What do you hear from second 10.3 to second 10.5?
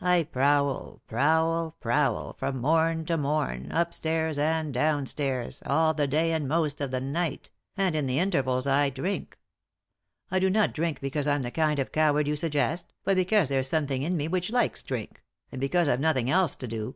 I do